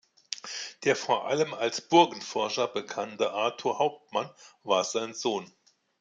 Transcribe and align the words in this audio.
Der 0.83 0.95
vor 0.95 1.27
allem 1.27 1.53
als 1.53 1.79
Burgenforscher 1.81 2.67
bekannte 2.67 3.33
Arthur 3.33 3.77
Hauptmann 3.77 4.31
war 4.63 4.83
sein 4.83 5.13
Sohn. 5.13 5.45